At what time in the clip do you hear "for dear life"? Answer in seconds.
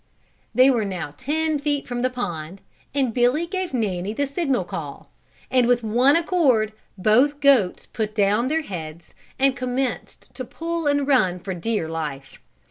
11.39-12.39